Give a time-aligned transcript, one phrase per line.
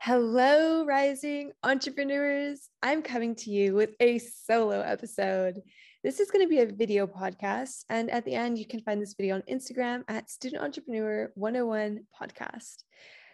[0.00, 2.68] Hello, rising entrepreneurs.
[2.84, 5.60] I'm coming to you with a solo episode.
[6.04, 7.84] This is going to be a video podcast.
[7.90, 12.04] And at the end, you can find this video on Instagram at Student Entrepreneur 101
[12.18, 12.84] Podcast.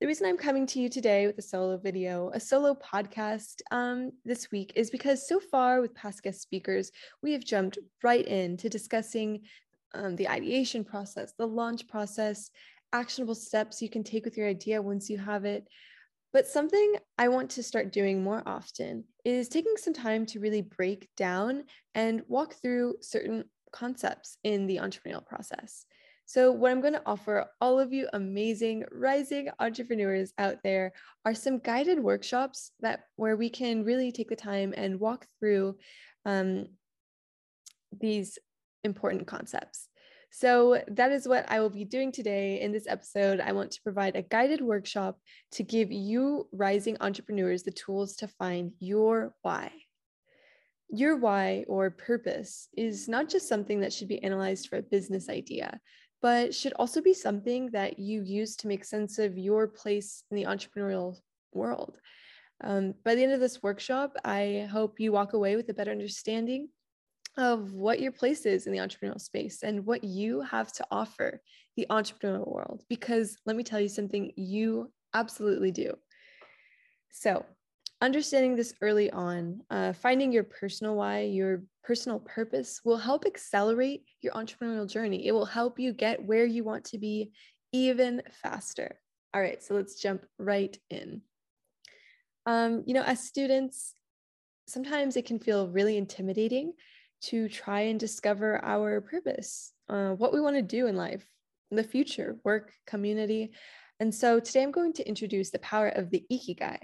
[0.00, 4.12] The reason I'm coming to you today with a solo video, a solo podcast um,
[4.24, 6.90] this week, is because so far with past guest speakers,
[7.22, 9.42] we have jumped right into discussing
[9.94, 12.50] um, the ideation process, the launch process,
[12.94, 15.68] actionable steps you can take with your idea once you have it.
[16.36, 20.60] But something I want to start doing more often is taking some time to really
[20.60, 21.64] break down
[21.94, 25.86] and walk through certain concepts in the entrepreneurial process.
[26.26, 30.92] So, what I'm going to offer all of you amazing rising entrepreneurs out there
[31.24, 35.78] are some guided workshops that where we can really take the time and walk through
[36.26, 36.66] um,
[37.98, 38.38] these
[38.84, 39.85] important concepts.
[40.38, 43.40] So, that is what I will be doing today in this episode.
[43.40, 45.18] I want to provide a guided workshop
[45.52, 49.72] to give you rising entrepreneurs the tools to find your why.
[50.90, 55.30] Your why or purpose is not just something that should be analyzed for a business
[55.30, 55.80] idea,
[56.20, 60.36] but should also be something that you use to make sense of your place in
[60.36, 61.16] the entrepreneurial
[61.54, 61.98] world.
[62.62, 65.92] Um, by the end of this workshop, I hope you walk away with a better
[65.92, 66.68] understanding
[67.36, 71.40] of what your place is in the entrepreneurial space and what you have to offer
[71.76, 72.82] the entrepreneurial world.
[72.88, 75.94] Because let me tell you something, you absolutely do.
[77.10, 77.44] So,
[78.00, 84.04] understanding this early on, uh, finding your personal why, your personal purpose will help accelerate
[84.20, 85.26] your entrepreneurial journey.
[85.26, 87.32] It will help you get where you want to be
[87.72, 88.98] even faster.
[89.34, 91.22] All right, so let's jump right in.
[92.46, 93.94] Um, you know, as students,
[94.66, 96.72] sometimes it can feel really intimidating
[97.26, 101.26] to try and discover our purpose, uh, what we want to do in life,
[101.70, 103.50] in the future, work, community.
[104.00, 106.78] And so today I'm going to introduce the power of the ikigai.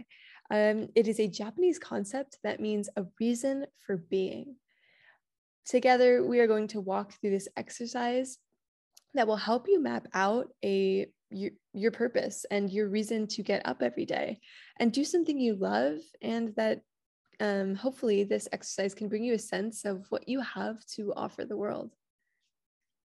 [0.51, 4.57] Um, it is a Japanese concept that means a reason for being.
[5.65, 8.39] Together, we are going to walk through this exercise
[9.15, 13.67] that will help you map out a your, your purpose and your reason to get
[13.67, 14.39] up every day
[14.79, 16.83] and do something you love and that
[17.43, 21.45] um, hopefully this exercise can bring you a sense of what you have to offer
[21.45, 21.91] the world.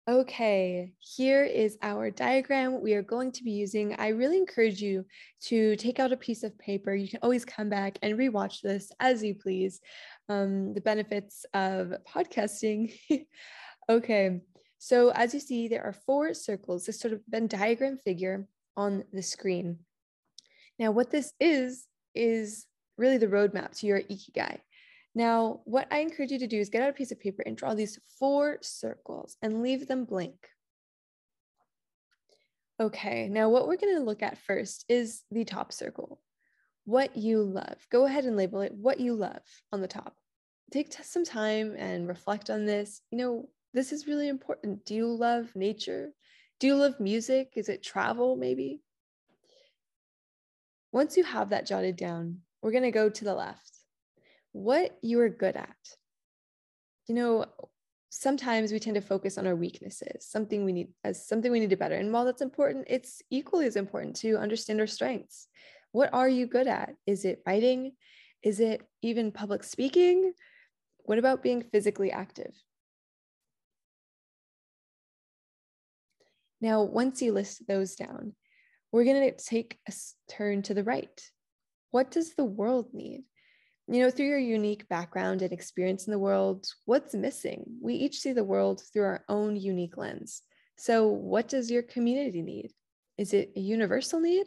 [0.07, 3.95] Okay, here is our diagram we are going to be using.
[3.95, 5.05] I really encourage you
[5.45, 6.93] to take out a piece of paper.
[6.93, 9.81] You can always come back and rewatch this as you please.
[10.29, 12.93] Um, the benefits of podcasting.
[13.89, 14.39] okay,
[14.77, 18.47] so as you see, there are four circles, this sort of Venn diagram figure
[18.77, 19.79] on the screen.
[20.77, 24.59] Now, what this is, is really the roadmap to your ikigai.
[25.15, 27.57] Now, what I encourage you to do is get out a piece of paper and
[27.57, 30.35] draw these four circles and leave them blank.
[32.79, 36.21] Okay, now what we're going to look at first is the top circle.
[36.85, 37.75] What you love.
[37.91, 39.41] Go ahead and label it what you love
[39.73, 40.15] on the top.
[40.71, 43.01] Take some time and reflect on this.
[43.09, 44.85] You know, this is really important.
[44.85, 46.11] Do you love nature?
[46.59, 47.53] Do you love music?
[47.55, 48.81] Is it travel, maybe?
[50.91, 53.71] Once you have that jotted down, we're going to go to the left.
[54.51, 55.75] What you are good at.
[57.07, 57.45] You know,
[58.09, 61.69] sometimes we tend to focus on our weaknesses, something we need as something we need
[61.69, 61.95] to better.
[61.95, 65.47] And while that's important, it's equally as important to understand our strengths.
[65.91, 66.95] What are you good at?
[67.05, 67.93] Is it writing?
[68.43, 70.33] Is it even public speaking?
[70.99, 72.53] What about being physically active?
[76.59, 78.33] Now, once you list those down,
[78.91, 79.93] we're going to take a
[80.29, 81.21] turn to the right
[81.91, 83.23] what does the world need?
[83.87, 87.63] You know, through your unique background and experience in the world, what's missing?
[87.81, 90.41] We each see the world through our own unique lens.
[90.75, 92.73] So, what does your community need?
[93.17, 94.45] Is it a universal need?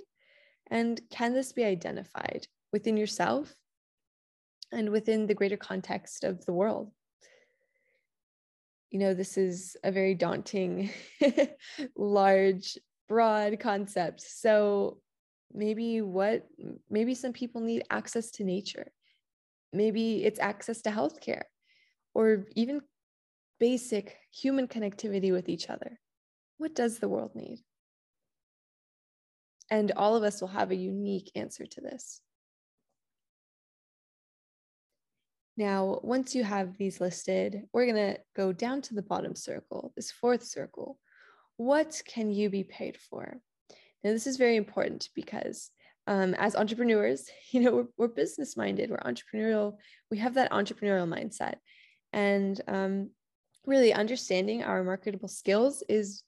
[0.71, 3.53] And can this be identified within yourself
[4.71, 6.93] and within the greater context of the world?
[8.91, 10.91] You know, this is a very daunting,
[11.97, 14.21] large, broad concept.
[14.21, 14.99] So,
[15.53, 16.47] maybe what
[16.88, 18.91] maybe some people need access to nature.
[19.73, 21.43] Maybe it's access to healthcare
[22.14, 22.81] or even
[23.58, 25.99] basic human connectivity with each other.
[26.58, 27.62] What does the world need?
[29.70, 32.20] And all of us will have a unique answer to this.
[35.56, 39.93] Now once you have these listed we're going to go down to the bottom circle
[39.94, 40.99] this fourth circle.
[41.56, 43.41] What can you be paid for
[44.02, 45.70] now, this is very important because
[46.06, 49.76] um, as entrepreneurs, you know, we're, we're, business minded, we're entrepreneurial,
[50.11, 51.55] we have that entrepreneurial mindset.
[52.12, 53.11] And um,
[53.67, 56.23] really understanding our marketable skills is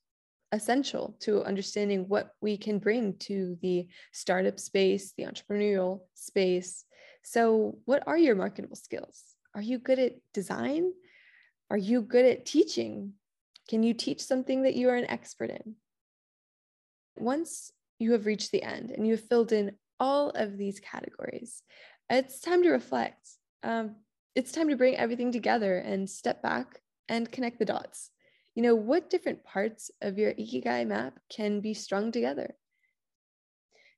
[0.52, 6.84] essential to understanding what we can bring to the startup space, the entrepreneurial space.
[7.24, 9.22] So, what are your marketable skills?
[9.54, 10.92] Are you good at design?
[11.70, 13.14] Are you good at teaching?
[13.69, 15.76] Can you teach something that you are an expert in?
[17.16, 21.62] Once you have reached the end and you have filled in all of these categories,
[22.10, 23.28] it's time to reflect.
[23.62, 23.96] Um,
[24.34, 28.10] it's time to bring everything together and step back and connect the dots.
[28.54, 32.54] You know, what different parts of your Ikigai map can be strung together?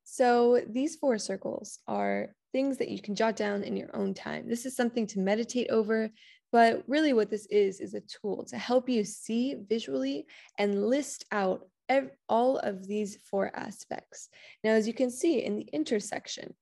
[0.05, 4.49] So, these four circles are things that you can jot down in your own time.
[4.49, 6.11] This is something to meditate over,
[6.53, 10.27] but really, what this is, is a tool to help you see visually
[10.59, 11.67] and list out
[12.29, 14.29] all of these four aspects.
[14.63, 16.55] Now, as you can see in the intersection,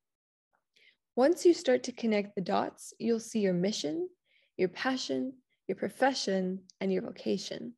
[1.15, 4.09] once you start to connect the dots, you'll see your mission,
[4.57, 5.35] your passion,
[5.69, 7.75] your profession, and your vocation.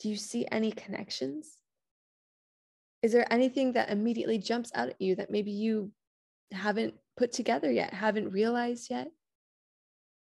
[0.00, 1.56] Do you see any connections?
[3.02, 5.92] Is there anything that immediately jumps out at you that maybe you
[6.52, 9.08] haven't put together yet, haven't realized yet?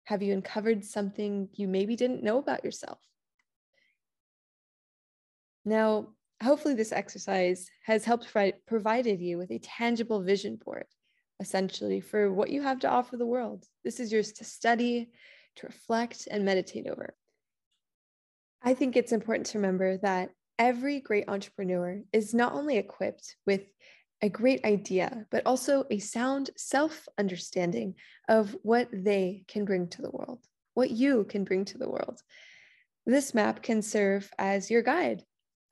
[0.05, 2.99] Have you uncovered something you maybe didn't know about yourself?
[5.65, 6.07] Now,
[6.41, 10.85] hopefully, this exercise has helped provide, provided you with a tangible vision board,
[11.39, 13.65] essentially, for what you have to offer the world.
[13.83, 15.11] This is yours to study,
[15.57, 17.15] to reflect, and meditate over.
[18.63, 20.29] I think it's important to remember that
[20.59, 23.61] every great entrepreneur is not only equipped with
[24.21, 27.95] a great idea, but also a sound self understanding
[28.29, 32.21] of what they can bring to the world, what you can bring to the world.
[33.05, 35.23] This map can serve as your guide,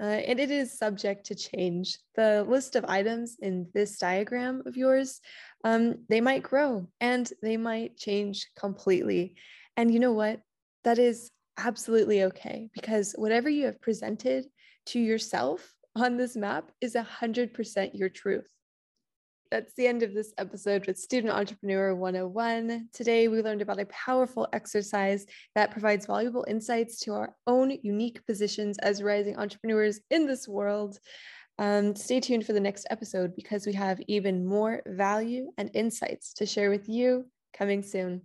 [0.01, 1.98] uh, and it is subject to change.
[2.16, 5.19] The list of items in this diagram of yours,
[5.63, 9.36] um, they might grow and they might change completely.
[9.75, 10.40] And you know what?
[10.86, 14.46] That is absolutely okay because whatever you have presented
[14.88, 18.48] to yourself on this map is 100% your truth.
[19.51, 22.90] That's the end of this episode with Student Entrepreneur 101.
[22.94, 25.25] Today, we learned about a powerful exercise
[25.56, 31.00] that provides valuable insights to our own unique positions as rising entrepreneurs in this world.
[31.57, 36.34] Um, stay tuned for the next episode because we have even more value and insights
[36.36, 38.22] to share with you coming soon.